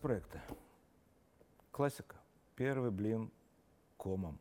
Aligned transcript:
проекты. 0.00 0.40
Классика. 1.70 2.16
Первый 2.56 2.90
блин 2.90 3.30
комом. 3.96 4.38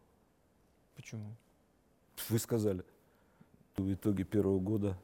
Почему? 0.95 1.35
Вы 2.29 2.39
сказали. 2.39 2.83
В 3.75 3.93
итоге 3.93 4.23
первого 4.23 4.59
года 4.59 4.97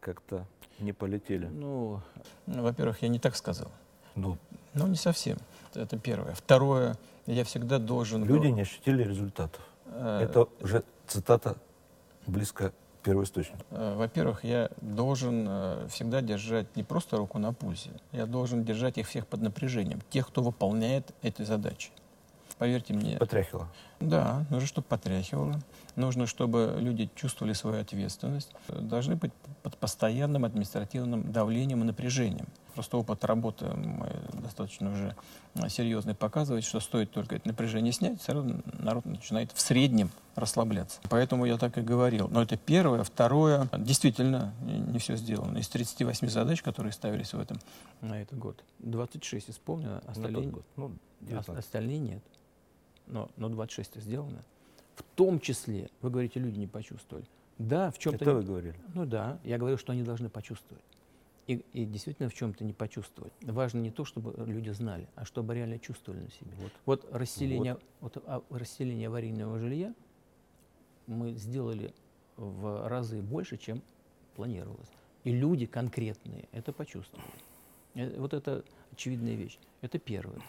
как-то 0.00 0.46
не 0.78 0.92
полетели. 0.92 1.46
Ну, 1.46 2.00
ну, 2.46 2.62
во-первых, 2.62 3.02
я 3.02 3.08
не 3.08 3.18
так 3.18 3.36
сказал. 3.36 3.70
Ну, 4.14 4.38
Ну, 4.74 4.86
не 4.86 4.96
совсем. 4.96 5.38
Это 5.74 5.98
первое. 5.98 6.34
Второе, 6.34 6.96
я 7.26 7.44
всегда 7.44 7.78
должен... 7.78 8.24
люди 8.24 8.48
был, 8.48 8.54
не 8.54 8.62
ощутили 8.62 9.02
результатов. 9.02 9.62
э, 9.86 10.20
Это 10.22 10.48
уже 10.60 10.82
цитата 11.06 11.56
близко 12.26 12.72
к 13.04 13.06
первоисточнику. 13.06 13.58
э, 13.70 13.94
Во-первых, 13.96 14.44
я 14.44 14.70
должен 14.80 15.46
э, 15.46 15.86
всегда 15.90 16.22
держать 16.22 16.74
не 16.74 16.82
просто 16.82 17.18
руку 17.18 17.38
на 17.38 17.52
пульсе, 17.52 17.90
я 18.12 18.24
должен 18.24 18.64
держать 18.64 18.96
их 18.96 19.08
всех 19.08 19.26
под 19.26 19.42
напряжением, 19.42 20.00
тех, 20.08 20.26
кто 20.26 20.42
выполняет 20.42 21.14
эти 21.22 21.42
задачи. 21.42 21.90
Поверьте 22.56 22.94
мне, 22.94 23.18
Потряхивало. 23.18 23.68
Да, 24.00 24.46
нужно, 24.48 24.68
чтобы 24.68 24.86
потряхивало. 24.86 25.60
Нужно, 25.96 26.26
чтобы 26.26 26.76
люди 26.78 27.10
чувствовали 27.16 27.52
свою 27.52 27.80
ответственность. 27.80 28.52
Должны 28.68 29.16
быть 29.16 29.32
под 29.62 29.76
постоянным 29.76 30.44
административным 30.44 31.32
давлением 31.32 31.82
и 31.82 31.84
напряжением. 31.84 32.46
Просто 32.74 32.96
опыт 32.96 33.24
работы 33.24 33.66
мой 33.66 34.10
достаточно 34.34 34.92
уже 34.92 35.16
серьезный 35.68 36.14
показывает, 36.14 36.64
что 36.64 36.78
стоит 36.78 37.10
только 37.10 37.36
это 37.36 37.48
напряжение 37.48 37.92
снять, 37.92 38.22
сразу 38.22 38.62
народ 38.78 39.04
начинает 39.04 39.50
в 39.52 39.60
среднем 39.60 40.10
расслабляться. 40.34 41.00
Поэтому 41.08 41.44
я 41.44 41.56
так 41.56 41.78
и 41.78 41.80
говорил. 41.80 42.28
Но 42.28 42.42
это 42.42 42.56
первое. 42.56 43.04
Второе, 43.04 43.68
действительно, 43.78 44.54
не 44.62 44.98
все 44.98 45.16
сделано. 45.16 45.58
Из 45.58 45.68
38 45.68 46.28
задач, 46.28 46.62
которые 46.62 46.92
ставились 46.92 47.32
в 47.32 47.40
этом 47.40 47.58
на 48.00 48.20
этот 48.20 48.38
год, 48.38 48.62
26 48.80 49.50
исполнено, 49.50 50.02
На 50.04 50.12
остальные, 50.12 50.44
тот 50.44 50.52
год. 50.52 50.64
Ну, 50.76 50.92
19. 51.20 51.58
остальные 51.58 51.98
нет. 51.98 52.22
Но, 53.06 53.30
но 53.36 53.48
26 53.48 54.00
сделано. 54.00 54.44
В 54.96 55.02
том 55.14 55.40
числе, 55.40 55.90
вы 56.00 56.10
говорите, 56.10 56.40
люди 56.40 56.58
не 56.58 56.66
почувствовали. 56.66 57.26
Да, 57.58 57.90
в 57.90 57.98
чем-то... 57.98 58.24
Это 58.24 58.34
вы 58.34 58.42
говорили. 58.42 58.74
Ну 58.94 59.06
да, 59.06 59.38
я 59.44 59.58
говорю, 59.58 59.76
что 59.76 59.92
они 59.92 60.02
должны 60.02 60.28
почувствовать. 60.28 60.82
И, 61.46 61.62
и 61.74 61.84
действительно 61.84 62.30
в 62.30 62.34
чем-то 62.34 62.64
не 62.64 62.72
почувствовать. 62.72 63.32
Важно 63.42 63.80
не 63.80 63.90
то, 63.90 64.04
чтобы 64.04 64.34
люди 64.46 64.70
знали, 64.70 65.06
а 65.14 65.26
чтобы 65.26 65.54
реально 65.54 65.78
чувствовали 65.78 66.20
на 66.20 66.30
себе. 66.30 66.50
Вот. 66.56 66.72
Вот 66.86 67.08
расселение, 67.12 67.76
вот. 68.00 68.16
а- 68.26 68.42
расселение 68.50 69.08
аварийного 69.08 69.58
жилья 69.58 69.94
мы 71.06 71.32
сделали 71.34 71.92
в 72.36 72.88
разы 72.88 73.20
больше, 73.22 73.56
чем 73.56 73.82
планировалось. 74.34 74.88
И 75.24 75.32
люди 75.32 75.66
конкретные 75.66 76.48
это 76.52 76.72
почувствовали. 76.72 77.26
Э, 77.94 78.20
Вот 78.20 78.34
это 78.34 78.64
очевидная 78.92 79.34
вещь. 79.34 79.58
Это 79.80 79.98
первое. 79.98 80.40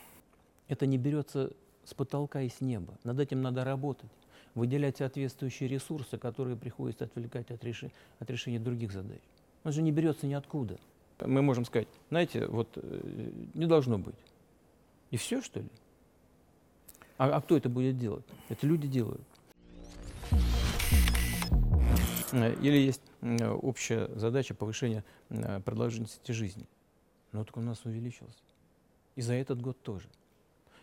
Это 0.68 0.86
не 0.86 0.98
берется 0.98 1.52
с 1.84 1.94
потолка 1.94 2.42
и 2.42 2.50
с 2.50 2.62
неба. 2.62 2.94
Над 3.04 3.20
этим 3.20 3.42
надо 3.42 3.64
работать, 3.64 4.10
выделять 4.56 4.98
соответствующие 4.98 5.70
ресурсы, 5.70 6.18
которые 6.18 6.58
приходится 6.58 7.06
отвлекать 7.06 7.52
от, 7.52 7.64
реши- 7.64 7.92
от 8.20 8.30
решения 8.30 8.60
других 8.60 8.92
задач. 8.92 9.22
Он 9.64 9.72
же 9.72 9.82
не 9.82 9.92
берется 9.92 10.26
ниоткуда. 10.26 10.78
Мы 11.20 11.42
можем 11.42 11.66
сказать, 11.66 11.88
знаете, 12.10 12.48
вот 12.48 12.70
э, 12.76 13.32
не 13.54 13.68
должно 13.68 13.98
быть. 14.00 14.16
И 15.12 15.18
все, 15.18 15.42
что 15.42 15.60
ли? 15.60 15.68
А, 17.18 17.30
а 17.38 17.42
кто 17.42 17.56
это 17.56 17.70
будет 17.70 17.98
делать? 17.98 18.26
Это 18.50 18.68
люди 18.68 18.88
делают. 18.88 19.22
Или 22.34 22.78
есть 22.78 23.02
общая 23.62 24.08
задача 24.16 24.54
повышения 24.54 25.04
э, 25.30 25.60
продолжительности 25.62 26.32
жизни. 26.32 26.66
Но 27.32 27.44
так 27.44 27.58
у 27.58 27.62
нас 27.62 27.84
увеличилось. 27.86 28.42
И 29.16 29.22
за 29.22 29.34
этот 29.34 29.62
год 29.62 29.82
тоже. 29.82 30.08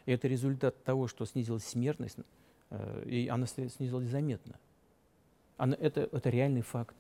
И 0.07 0.13
это 0.13 0.29
результат 0.29 0.83
того, 0.85 1.09
что 1.09 1.25
снизилась 1.25 1.65
смертность, 1.65 2.19
э, 2.71 3.05
и 3.07 3.29
она 3.29 3.47
снизилась 3.47 4.09
заметно. 4.09 4.59
Она, 5.57 5.77
это, 5.79 6.09
это 6.13 6.31
реальный 6.31 6.63
факт. 6.63 6.97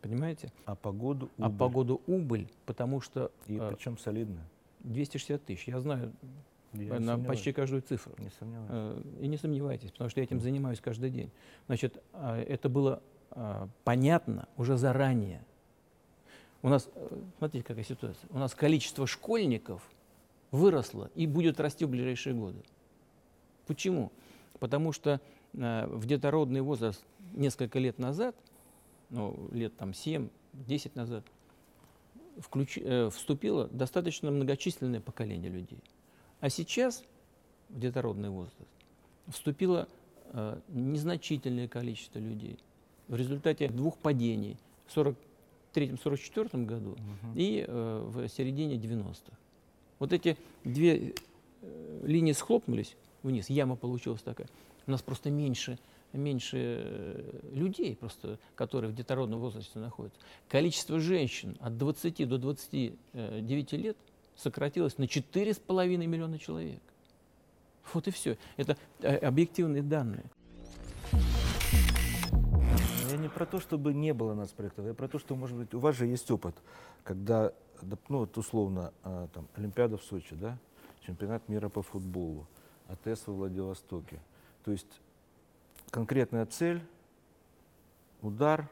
Понимаете? 0.00 0.52
А 0.64 0.74
погоду 0.74 1.30
А 1.38 1.46
убыль. 1.46 1.58
по 1.58 1.68
году 1.68 2.00
убыль, 2.06 2.48
потому 2.66 3.00
что 3.00 3.30
И 3.46 3.56
э, 3.56 3.72
причем 3.72 3.98
солидная. 3.98 4.44
260 4.80 5.44
тысяч. 5.44 5.68
Я 5.68 5.80
знаю 5.80 6.12
Я 6.72 6.98
на 6.98 7.18
почти 7.18 7.52
каждую 7.52 7.82
цифру. 7.82 8.14
Не 8.18 8.30
сомневаюсь. 8.30 9.04
И 9.20 9.28
не 9.28 9.36
сомневайтесь, 9.36 9.92
потому 9.92 10.10
что 10.10 10.20
я 10.20 10.24
этим 10.24 10.40
занимаюсь 10.40 10.80
каждый 10.80 11.10
день. 11.10 11.30
Значит, 11.66 12.02
а, 12.12 12.40
это 12.40 12.68
было 12.68 12.96
а, 12.96 13.02
понятно 13.84 14.48
уже 14.56 14.76
заранее. 14.76 15.44
У 16.62 16.68
нас, 16.68 16.88
э, 16.94 17.20
смотрите, 17.38 17.66
какая 17.66 17.84
ситуация. 17.84 18.28
У 18.30 18.38
нас 18.38 18.54
количество 18.54 19.06
школьников 19.06 19.82
выросло 20.52 21.10
и 21.16 21.26
будет 21.26 21.58
расти 21.58 21.84
в 21.84 21.90
ближайшие 21.90 22.34
годы. 22.34 22.62
Почему? 23.66 24.12
Потому 24.60 24.92
что 24.92 25.20
э, 25.54 25.86
в 25.88 26.06
детородный 26.06 26.60
возраст 26.60 27.04
несколько 27.32 27.80
лет 27.80 27.98
назад, 27.98 28.36
ну, 29.10 29.48
лет 29.50 29.76
там 29.76 29.90
7-10 29.90 30.30
назад, 30.94 31.24
включи- 32.36 32.82
э, 32.84 33.10
вступило 33.10 33.66
достаточно 33.66 34.30
многочисленное 34.30 35.00
поколение 35.00 35.50
людей. 35.50 35.80
А 36.38 36.48
сейчас 36.48 37.02
в 37.70 37.78
детородный 37.78 38.30
возраст 38.30 38.56
вступило 39.28 39.88
незначительное 40.68 41.68
количество 41.68 42.18
людей 42.18 42.58
в 43.12 43.14
результате 43.14 43.68
двух 43.68 43.98
падений 43.98 44.56
в 44.86 44.96
1943-1944 45.74 46.64
году 46.64 46.96
Мгм. 46.96 47.32
и 47.34 47.62
э, 47.68 48.04
в 48.08 48.26
середине 48.28 48.76
90-х. 48.76 49.36
Вот 49.98 50.14
эти 50.14 50.38
две 50.64 51.12
э, 51.60 52.00
линии 52.04 52.32
схлопнулись 52.32 52.96
вниз, 53.22 53.50
яма 53.50 53.76
получилась 53.76 54.22
такая. 54.22 54.48
У 54.86 54.90
нас 54.90 55.02
просто 55.02 55.30
меньше, 55.30 55.78
меньше 56.14 56.56
э, 56.56 57.40
людей, 57.52 57.96
просто, 57.96 58.38
которые 58.54 58.90
в 58.90 58.94
детородном 58.94 59.40
возрасте 59.40 59.78
находятся. 59.78 60.18
Количество 60.48 60.98
женщин 60.98 61.58
от 61.60 61.76
20 61.76 62.26
до 62.26 62.38
29 62.38 63.72
лет 63.72 63.98
сократилось 64.36 64.96
на 64.96 65.02
4,5 65.04 65.96
миллиона 66.06 66.38
человек. 66.38 66.80
Вот 67.92 68.08
и 68.08 68.10
все. 68.10 68.38
Это 68.56 68.78
э, 69.02 69.16
объективные 69.16 69.82
данные. 69.82 70.24
Не 73.22 73.28
про 73.28 73.46
то, 73.46 73.60
чтобы 73.60 73.94
не 73.94 74.12
было 74.12 74.34
нацпроектов, 74.34 74.84
я 74.84 74.94
про 74.94 75.06
то, 75.06 75.20
что, 75.20 75.36
может 75.36 75.56
быть, 75.56 75.72
у 75.74 75.78
вас 75.78 75.94
же 75.94 76.08
есть 76.08 76.28
опыт, 76.32 76.56
когда, 77.04 77.52
ну, 78.08 78.18
вот 78.18 78.36
условно, 78.36 78.92
а, 79.04 79.28
там, 79.28 79.46
Олимпиада 79.54 79.96
в 79.96 80.02
Сочи, 80.02 80.34
да, 80.34 80.58
чемпионат 81.06 81.48
мира 81.48 81.68
по 81.68 81.82
футболу, 81.82 82.48
АТС 82.88 83.28
во 83.28 83.34
Владивостоке. 83.34 84.18
То 84.64 84.72
есть 84.72 85.00
конкретная 85.92 86.46
цель, 86.46 86.82
удар, 88.22 88.68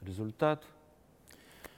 результат, 0.00 0.64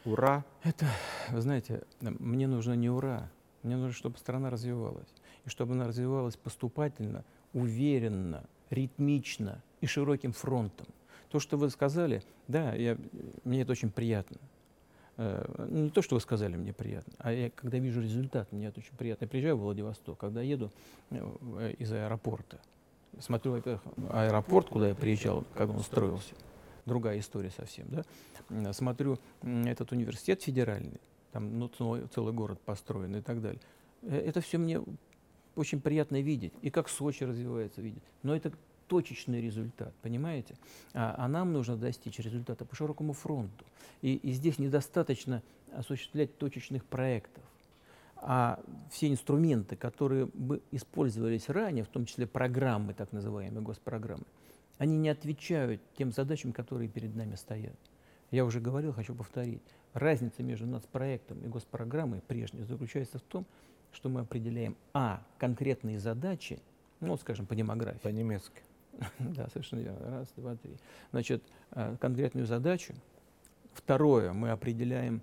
ура. 0.04 0.44
Это, 0.62 0.86
вы 1.30 1.40
знаете, 1.40 1.82
мне 2.00 2.46
нужно 2.46 2.74
не 2.74 2.88
ура, 2.88 3.28
мне 3.64 3.74
нужно, 3.74 3.94
чтобы 3.94 4.16
страна 4.18 4.48
развивалась. 4.48 5.12
И 5.44 5.48
чтобы 5.48 5.72
она 5.72 5.88
развивалась 5.88 6.36
поступательно, 6.36 7.24
уверенно, 7.52 8.44
ритмично 8.70 9.60
и 9.80 9.86
широким 9.86 10.32
фронтом. 10.32 10.86
То, 11.30 11.38
что 11.38 11.56
вы 11.56 11.70
сказали, 11.70 12.22
да, 12.48 12.74
я, 12.74 12.96
мне 13.44 13.62
это 13.62 13.72
очень 13.72 13.90
приятно. 13.90 14.36
Э, 15.16 15.44
ну, 15.68 15.84
Не 15.84 15.90
то, 15.90 16.02
что 16.02 16.16
вы 16.16 16.20
сказали, 16.20 16.56
мне 16.56 16.72
приятно, 16.72 17.12
а 17.18 17.32
я, 17.32 17.50
когда 17.50 17.78
вижу 17.78 18.00
результат, 18.00 18.50
мне 18.52 18.66
это 18.66 18.80
очень 18.80 18.96
приятно. 18.96 19.24
Я 19.24 19.28
приезжаю 19.28 19.56
в 19.56 19.60
Владивосток, 19.60 20.18
когда 20.18 20.42
еду 20.42 20.72
э, 21.10 21.22
в- 21.22 21.70
из 21.78 21.92
аэропорта, 21.92 22.58
смотрю, 23.20 23.52
во-первых, 23.52 23.82
аэропорт, 24.10 24.68
куда 24.68 24.88
я 24.88 24.94
приезжал, 24.94 25.44
как 25.54 25.70
он 25.70 25.80
строился, 25.80 26.34
другая 26.84 27.18
история 27.20 27.50
совсем, 27.50 27.86
да. 27.88 28.72
Смотрю 28.72 29.18
этот 29.42 29.92
университет 29.92 30.42
федеральный, 30.42 31.00
там 31.30 31.60
ну, 31.60 31.68
целый, 31.68 32.32
город 32.32 32.60
построен 32.62 33.14
и 33.14 33.20
так 33.20 33.40
далее. 33.40 33.60
Э, 34.02 34.16
Это 34.16 34.40
все 34.40 34.58
мне 34.58 34.82
очень 35.54 35.80
приятно 35.80 36.20
видеть, 36.20 36.54
и 36.62 36.70
как 36.70 36.88
Сочи 36.88 37.22
развивается 37.22 37.82
видеть. 37.82 38.02
Но 38.24 38.34
это 38.34 38.50
точечный 38.90 39.40
результат, 39.40 39.94
понимаете? 40.02 40.56
А, 40.94 41.14
а 41.16 41.28
нам 41.28 41.52
нужно 41.52 41.76
достичь 41.76 42.18
результата 42.18 42.64
по 42.64 42.74
широкому 42.74 43.12
фронту. 43.12 43.64
И, 44.02 44.16
и 44.16 44.32
здесь 44.32 44.58
недостаточно 44.58 45.44
осуществлять 45.72 46.36
точечных 46.38 46.84
проектов. 46.84 47.44
А 48.16 48.58
все 48.90 49.08
инструменты, 49.08 49.76
которые 49.76 50.26
бы 50.26 50.60
использовались 50.72 51.48
ранее, 51.48 51.84
в 51.84 51.88
том 51.88 52.04
числе 52.04 52.26
программы, 52.26 52.92
так 52.92 53.12
называемые 53.12 53.62
госпрограммы, 53.62 54.24
они 54.78 54.98
не 54.98 55.08
отвечают 55.08 55.80
тем 55.96 56.10
задачам, 56.10 56.52
которые 56.52 56.88
перед 56.88 57.14
нами 57.14 57.36
стоят. 57.36 57.78
Я 58.32 58.44
уже 58.44 58.58
говорил, 58.58 58.92
хочу 58.92 59.14
повторить. 59.14 59.62
Разница 59.92 60.42
между 60.42 60.66
нацпроектом 60.66 61.38
и 61.44 61.46
госпрограммой 61.46 62.22
прежней 62.22 62.64
заключается 62.64 63.18
в 63.18 63.22
том, 63.22 63.46
что 63.92 64.08
мы 64.08 64.22
определяем, 64.22 64.76
а, 64.92 65.22
конкретные 65.38 66.00
задачи, 66.00 66.58
ну, 66.98 67.16
скажем, 67.16 67.46
по 67.46 67.54
демографии, 67.54 68.00
По-немецки. 68.00 68.62
да, 69.18 69.48
совершенно 69.48 69.80
верно. 69.80 70.10
Раз, 70.10 70.28
два, 70.36 70.56
три. 70.56 70.76
Значит, 71.10 71.42
э, 71.72 71.96
конкретную 72.00 72.46
задачу. 72.46 72.94
Второе, 73.72 74.32
мы 74.32 74.50
определяем 74.50 75.22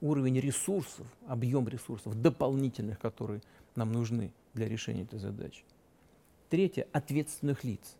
уровень 0.00 0.38
ресурсов, 0.40 1.06
объем 1.26 1.68
ресурсов 1.68 2.20
дополнительных, 2.20 2.98
которые 2.98 3.40
нам 3.74 3.92
нужны 3.92 4.32
для 4.54 4.68
решения 4.68 5.02
этой 5.02 5.18
задачи. 5.18 5.64
Третье– 6.48 6.86
ответственных 6.92 7.64
лиц. 7.64 7.96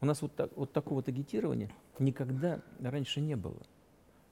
У 0.00 0.06
нас 0.06 0.20
вот, 0.20 0.34
так, 0.34 0.50
вот 0.56 0.72
такого 0.72 1.02
агитирования 1.06 1.70
никогда 1.98 2.60
раньше 2.80 3.20
не 3.20 3.36
было. 3.36 3.60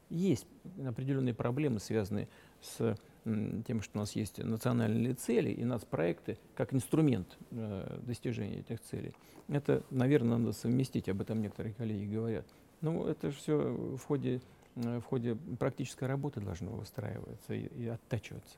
Есть 0.08 0.46
определенные 0.84 1.34
проблемы, 1.34 1.78
связанные 1.78 2.28
с 2.60 2.96
тем, 3.24 3.82
что 3.82 3.98
у 3.98 4.00
нас 4.00 4.12
есть 4.12 4.38
национальные 4.38 5.14
цели 5.14 5.50
и 5.50 5.64
нацпроекты 5.64 6.38
как 6.54 6.72
инструмент 6.74 7.38
э, 7.50 8.00
достижения 8.02 8.60
этих 8.60 8.80
целей. 8.80 9.14
Это, 9.48 9.82
наверное, 9.90 10.38
надо 10.38 10.52
совместить, 10.52 11.08
об 11.08 11.20
этом 11.20 11.42
некоторые 11.42 11.74
коллеги 11.74 12.14
говорят. 12.14 12.46
Но 12.80 13.08
это 13.08 13.30
все 13.30 13.56
в 13.96 14.02
ходе, 14.04 14.40
э, 14.76 15.00
в 15.00 15.04
ходе 15.04 15.36
практической 15.58 16.04
работы 16.04 16.40
должно 16.40 16.70
выстраиваться 16.70 17.54
и, 17.54 17.66
и 17.66 17.88
оттачиваться. 17.88 18.56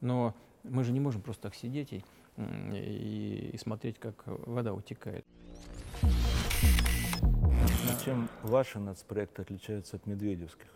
Но 0.00 0.34
мы 0.64 0.84
же 0.84 0.92
не 0.92 1.00
можем 1.00 1.22
просто 1.22 1.42
так 1.42 1.54
сидеть 1.54 1.92
и, 1.92 2.04
и, 2.36 3.50
и 3.52 3.58
смотреть, 3.58 3.98
как 3.98 4.22
вода 4.26 4.74
утекает. 4.74 5.24
Чем 8.04 8.28
ваши 8.42 8.80
нацпроекты 8.80 9.42
отличаются 9.42 9.96
от 9.96 10.06
медведевских? 10.06 10.66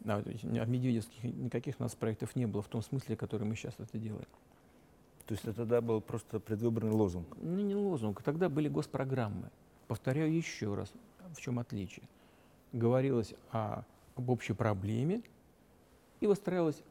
Да, 0.00 0.22
медведевских 0.42 1.24
никаких 1.24 1.78
нас 1.80 1.94
проектов 1.94 2.36
не 2.36 2.46
было 2.46 2.62
в 2.62 2.68
том 2.68 2.82
смысле, 2.82 3.16
который 3.16 3.46
мы 3.46 3.56
сейчас 3.56 3.74
это 3.78 3.98
делаем. 3.98 4.28
То 5.26 5.34
есть 5.34 5.44
это 5.44 5.54
тогда 5.54 5.80
был 5.80 6.00
просто 6.00 6.40
предвыборный 6.40 6.92
лозунг? 6.92 7.36
Ну, 7.42 7.60
не 7.60 7.74
лозунг. 7.74 8.22
Тогда 8.22 8.48
были 8.48 8.68
госпрограммы. 8.68 9.50
Повторяю 9.86 10.34
еще 10.34 10.74
раз, 10.74 10.90
в 11.36 11.40
чем 11.40 11.58
отличие. 11.58 12.08
Говорилось 12.72 13.34
о, 13.50 13.82
об 14.16 14.30
общей 14.30 14.54
проблеме 14.54 15.22
и 16.20 16.26
выстраивалась 16.26 16.82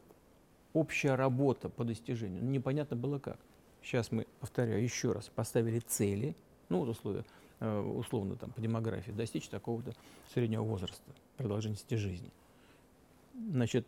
общая 0.74 1.16
работа 1.16 1.70
по 1.70 1.84
достижению. 1.84 2.44
Ну, 2.44 2.52
непонятно 2.52 2.96
было 2.96 3.20
как. 3.20 3.40
Сейчас 3.82 4.12
мы, 4.12 4.28
повторяю 4.40 4.84
еще 4.84 5.14
раз, 5.14 5.30
поставили 5.34 5.80
цели, 5.80 6.36
ну, 6.70 6.80
вот 6.80 6.90
условия, 6.90 7.26
э, 7.60 7.80
условно 7.80 8.36
там 8.36 8.52
по 8.52 8.62
демографии, 8.62 9.12
достичь 9.12 9.48
такого-то 9.48 9.94
среднего 10.34 10.64
возраста, 10.64 11.12
продолжительности 11.38 11.96
жизни– 11.96 12.30
значит, 13.38 13.86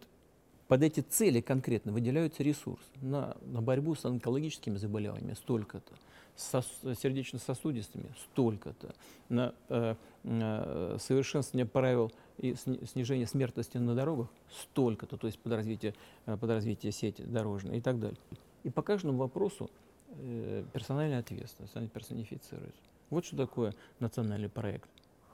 под 0.69 0.83
эти 0.83 0.99
цели 0.99 1.41
конкретно 1.41 1.91
выделяются 1.91 2.43
ресурсы 2.43 2.85
на, 3.01 3.35
на 3.41 3.61
борьбу 3.61 3.95
с 3.95 4.05
онкологическими 4.05 4.77
заболеваниями 4.77 5.33
столько-то, 5.33 5.93
с 6.35 6.63
сердечно-сосудистыми 7.01 8.13
столько-то, 8.23 8.93
на 9.29 9.55
э, 9.69 9.95
э, 10.23 10.97
совершенствование 10.99 11.65
правил 11.65 12.11
и 12.37 12.53
снижение 12.53 13.25
смертности 13.25 13.77
на 13.77 13.95
дорогах 13.95 14.27
столько-то, 14.61 15.17
то 15.17 15.25
есть 15.25 15.39
под 15.39 15.53
развитие, 15.53 15.95
э, 16.27 16.37
под 16.37 16.51
развитие 16.51 16.91
сети 16.91 17.23
дорожной 17.23 17.79
и 17.79 17.81
так 17.81 17.99
далее. 17.99 18.19
И 18.63 18.69
по 18.69 18.83
каждому 18.83 19.17
вопросу 19.17 19.71
э, 20.11 20.63
персональная 20.71 21.19
ответственность, 21.19 21.75
она 21.75 21.87
персонифицируется. 21.87 22.81
Вот 23.09 23.25
что 23.25 23.35
такое 23.35 23.73
национальный 23.99 24.49
проект. 24.49 24.87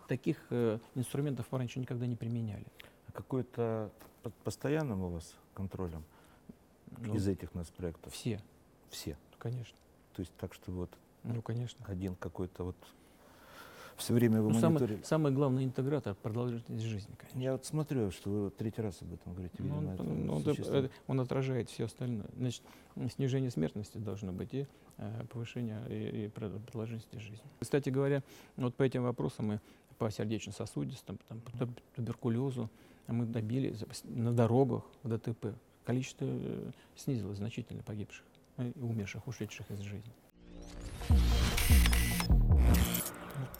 Таких 0.08 0.38
э, 0.50 0.80
инструментов 0.96 1.46
мы 1.52 1.58
раньше 1.58 1.80
никогда 1.80 2.08
не 2.08 2.16
применяли 2.16 2.66
какой-то 3.16 3.92
под 4.22 4.34
постоянным 4.36 5.04
у 5.04 5.10
вас 5.10 5.34
контролем 5.54 6.04
ну, 6.98 7.16
из 7.16 7.28
этих 7.28 7.54
нас 7.54 7.68
проектов? 7.68 8.14
Все. 8.14 8.42
Все? 8.90 9.18
Конечно. 9.40 9.78
То 10.14 10.22
есть 10.22 10.32
так, 10.38 10.54
что 10.54 10.72
вот 10.72 10.90
ну, 11.24 11.42
конечно. 11.42 11.84
один 11.88 12.16
какой-то 12.16 12.64
вот 12.64 12.76
все 13.98 14.14
время 14.14 14.42
вы 14.42 14.52
ну, 14.52 14.60
самый, 14.60 15.04
самый 15.04 15.32
главный 15.32 15.64
интегратор 15.64 16.16
продолжительность 16.16 16.84
жизни, 16.84 17.16
конечно. 17.18 17.40
Я 17.40 17.54
вот 17.54 17.66
смотрю, 17.66 18.12
что 18.12 18.30
вы 18.30 18.52
третий 18.52 18.82
раз 18.82 19.02
об 19.02 19.14
этом 19.14 19.34
говорите. 19.34 19.56
Ну, 19.60 19.80
видимо, 19.80 20.02
он, 20.02 20.30
он, 20.30 20.42
это, 20.42 20.92
он 21.08 21.20
отражает 21.22 21.70
все 21.70 21.86
остальное. 21.86 22.28
Значит, 22.36 22.62
снижение 23.16 23.52
смертности 23.52 23.98
должно 23.98 24.34
быть 24.34 24.54
и 24.54 24.68
э, 24.98 25.26
повышение 25.30 25.80
и, 25.90 26.26
и 26.26 26.28
продолжительности 26.28 27.18
жизни. 27.18 27.46
Кстати 27.60 27.90
говоря, 27.90 28.22
вот 28.58 28.76
по 28.76 28.84
этим 28.84 29.04
вопросам 29.04 29.48
мы 29.48 29.62
по 29.98 30.10
сердечно-сосудистым, 30.10 31.20
там, 31.28 31.40
по 31.42 31.68
туберкулезу, 31.96 32.70
мы 33.08 33.26
добили 33.26 33.76
на 34.04 34.34
дорогах 34.34 34.84
в 35.04 35.10
ДТП. 35.10 35.56
Количество 35.84 36.26
э, 36.28 36.72
снизилось 36.96 37.38
значительно 37.38 37.84
погибших 37.84 38.26
э, 38.58 38.72
и 38.76 38.82
умерших, 38.82 39.28
ушедших 39.28 39.70
из 39.72 39.80
жизни. 39.82 40.12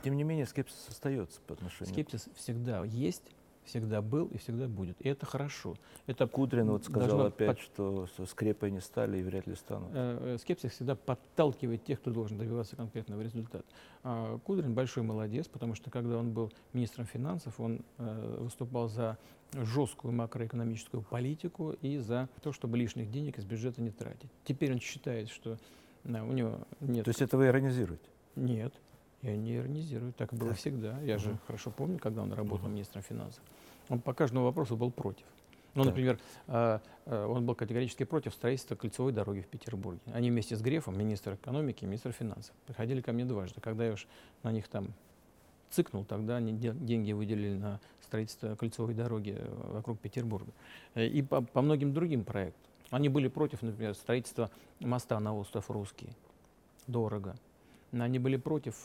Тем 0.04 0.18
не 0.18 0.24
менее, 0.24 0.46
скепсис 0.46 0.88
остается 0.90 1.42
по 1.42 1.54
отношению. 1.54 1.94
Скепсис 1.94 2.30
всегда 2.36 2.84
есть, 2.86 3.24
всегда 3.66 4.02
был 4.02 4.28
и 4.28 4.38
всегда 4.38 4.68
будет. 4.68 5.00
И 5.02 5.10
это 5.10 5.26
хорошо. 5.26 5.76
Это 6.08 6.28
Кудрин 6.28 6.70
вот 6.70 6.86
сказал 6.86 7.22
опять, 7.22 7.58
под... 7.58 8.08
что 8.10 8.26
скрепой 8.26 8.72
не 8.72 8.82
стали 8.82 9.18
и 9.18 9.24
вряд 9.24 9.48
ли 9.48 9.56
станут. 9.56 9.90
Э, 9.94 10.38
скепсис 10.40 10.72
всегда 10.72 10.96
подталкивает 10.96 11.84
тех, 11.84 12.00
кто 12.00 12.12
должен 12.12 12.38
добиваться 12.38 12.76
конкретного 12.76 13.22
результата. 13.22 13.66
А 14.04 14.38
Кудрин 14.40 14.74
большой 14.74 15.04
молодец, 15.04 15.48
потому 15.48 15.76
что 15.76 15.90
когда 15.90 16.18
он 16.18 16.32
был 16.32 16.52
министром 16.74 17.06
финансов, 17.06 17.60
он 17.60 17.82
э, 17.98 18.38
выступал 18.40 18.88
за 18.88 19.18
жесткую 19.54 20.14
макроэкономическую 20.14 21.04
политику 21.04 21.72
и 21.82 21.98
за 21.98 22.30
то, 22.42 22.52
чтобы 22.52 22.78
лишних 22.78 23.10
денег 23.12 23.38
из 23.38 23.46
бюджета 23.46 23.82
не 23.82 23.92
тратить. 23.92 24.30
Теперь 24.44 24.74
он 24.74 24.80
считает, 24.80 25.30
что 25.30 25.58
да, 26.04 26.24
у 26.24 26.32
него 26.32 26.60
нет... 26.82 27.06
То 27.06 27.10
есть 27.10 27.22
это 27.22 27.38
вы 27.38 27.48
иронизируете? 27.48 28.04
Нет. 28.36 28.74
Я 29.26 29.36
не 29.36 29.56
иронизирую, 29.56 30.14
так 30.14 30.32
было 30.34 30.52
так. 30.52 30.60
всегда. 30.60 31.00
Я 31.02 31.16
угу. 31.16 31.24
же 31.24 31.38
хорошо 31.48 31.72
помню, 31.72 31.98
когда 31.98 32.22
он 32.22 32.32
работал 32.32 32.68
угу. 32.68 32.74
министром 32.74 33.02
финансов. 33.02 33.42
Он 33.90 34.00
по 34.00 34.14
каждому 34.14 34.46
вопросу 34.46 34.78
был 34.78 34.92
против. 34.92 35.26
Ну, 35.74 35.84
так. 35.84 35.92
например, 35.92 36.20
э, 36.48 36.80
э, 37.06 37.26
он 37.26 37.46
был 37.46 37.56
категорически 37.56 38.04
против 38.04 38.36
строительства 38.36 38.76
кольцевой 38.76 39.14
дороги 39.14 39.42
в 39.42 39.48
Петербурге. 39.48 40.00
Они 40.14 40.30
вместе 40.30 40.56
с 40.56 40.62
Грефом, 40.62 40.98
министр 40.98 41.34
экономики 41.34 41.84
и 41.84 41.88
министр 41.88 42.12
финансов, 42.12 42.54
приходили 42.68 43.02
ко 43.02 43.14
мне 43.14 43.26
дважды. 43.26 43.60
Когда 43.62 43.86
я 43.86 43.94
уж 43.94 44.08
на 44.44 44.52
них 44.52 44.68
там 44.68 44.94
цикнул, 45.72 46.06
тогда 46.06 46.38
они 46.38 46.54
деньги 46.54 47.12
выделили 47.12 47.58
на 47.58 47.80
строительство 48.04 48.56
кольцевой 48.56 48.94
дороги 48.94 49.36
э, 49.38 49.72
вокруг 49.74 50.00
Петербурга. 50.00 50.52
И 50.94 51.24
по, 51.24 51.42
по 51.42 51.64
многим 51.64 51.94
другим 51.94 52.24
проектам. 52.24 52.62
Они 52.92 53.10
были 53.10 53.28
против, 53.28 53.64
например, 53.64 53.96
строительства 53.96 54.52
моста 54.80 55.20
на 55.20 55.36
остров 55.36 55.72
Русский. 55.72 56.10
Дорого. 56.86 57.36
Они 57.92 58.20
были 58.20 58.38
против 58.38 58.76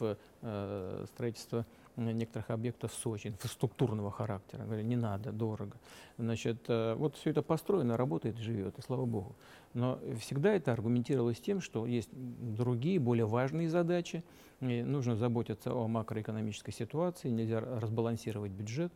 э, 0.42 1.04
строительства 1.07 1.64
некоторых 1.97 2.50
объектов 2.50 2.92
в 2.92 2.95
Сочи, 2.95 3.28
инфраструктурного 3.28 4.11
характера. 4.11 4.64
Говорили, 4.64 4.87
не 4.87 4.97
надо, 4.97 5.33
дорого. 5.33 5.76
Значит, 6.19 6.59
э, 6.69 6.95
вот 6.95 7.16
все 7.16 7.30
это 7.30 7.42
построено, 7.42 7.97
работает, 7.97 8.38
живет, 8.38 8.78
и 8.78 8.83
слава 8.83 9.04
богу. 9.04 9.35
Но 9.75 9.99
всегда 10.19 10.52
это 10.52 10.73
аргументировалось 10.73 11.40
тем, 11.40 11.61
что 11.61 11.87
есть 11.87 12.11
другие, 12.12 12.99
более 12.99 13.26
важные 13.26 13.69
задачи. 13.69 14.23
И 14.61 14.83
нужно 14.83 15.16
заботиться 15.16 15.73
о 15.73 15.88
макроэкономической 15.88 16.75
ситуации, 16.75 17.30
нельзя 17.30 17.61
разбалансировать 17.61 18.52
бюджет. 18.52 18.92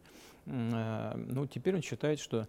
Э, 0.47 1.15
ну, 1.17 1.47
теперь 1.47 1.75
он 1.75 1.83
считает, 1.83 2.19
что 2.19 2.47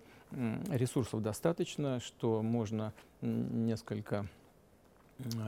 ресурсов 0.70 1.22
достаточно, 1.22 2.00
что 2.00 2.42
можно 2.42 2.94
несколько 3.22 4.26
Э, 4.26 4.45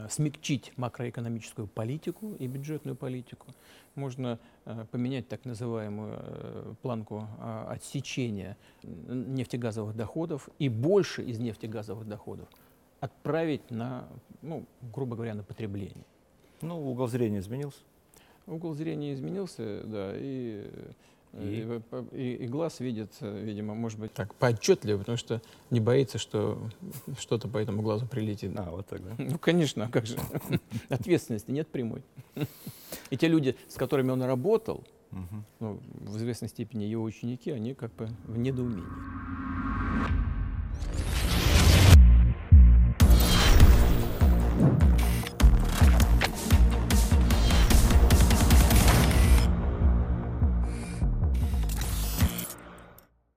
смягчить 0.10 0.72
макроэкономическую 0.78 1.68
политику 1.68 2.34
и 2.40 2.48
бюджетную 2.48 2.96
политику. 2.96 3.48
Можно 3.96 4.40
э, 4.66 4.86
поменять 4.92 5.28
так 5.28 5.44
называемую 5.46 6.16
э, 6.18 6.74
планку 6.82 7.28
э, 7.40 7.66
отсечения 7.70 8.58
нефтегазовых 8.84 9.96
доходов 9.96 10.50
и 10.60 10.70
больше 10.70 11.24
из 11.24 11.40
нефтегазовых 11.40 12.08
доходов 12.08 12.48
отправить 13.00 13.70
на, 13.70 14.08
ну, 14.42 14.66
грубо 14.94 15.16
говоря, 15.16 15.36
на 15.36 15.44
потребление. 15.44 16.06
Ну, 16.62 16.90
угол 16.90 17.08
зрения 17.08 17.40
изменился? 17.40 17.80
Угол 18.48 18.74
зрения 18.74 19.14
изменился, 19.14 19.84
да, 19.84 20.14
и 21.40 21.82
и? 22.12 22.18
И, 22.18 22.34
и 22.44 22.48
глаз 22.48 22.80
видит, 22.80 23.12
видимо, 23.22 23.74
может 23.74 24.00
быть, 24.00 24.14
так 24.14 24.34
поотчетливо, 24.36 25.00
потому 25.00 25.18
что 25.18 25.42
не 25.70 25.80
боится, 25.80 26.18
что 26.18 26.60
что-то 27.18 27.48
по 27.48 27.58
этому 27.58 27.82
глазу 27.82 28.08
прилетит. 28.08 28.52
А, 28.56 28.72
вот 28.72 28.88
так, 28.88 29.02
да? 29.04 29.16
Ну, 29.24 29.38
конечно, 29.38 29.86
а 29.86 29.90
как 29.90 30.06
же? 30.06 30.18
Ответственности 30.90 31.52
нет 31.52 31.68
прямой. 31.68 32.04
И 33.10 33.18
те 33.18 33.28
люди, 33.28 33.56
с 33.68 33.76
которыми 33.76 34.12
он 34.12 34.24
работал, 34.24 34.84
ну, 35.60 35.80
в 36.02 36.18
известной 36.18 36.50
степени 36.50 36.84
его 36.84 37.04
ученики, 37.04 37.52
они 37.52 37.74
как 37.74 37.94
бы 37.96 38.10
в 38.26 38.38
недоумении. 38.38 39.47